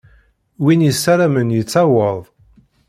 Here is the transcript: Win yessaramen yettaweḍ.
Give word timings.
Win 0.63 0.85
yessaramen 0.87 1.53
yettaweḍ. 1.55 2.23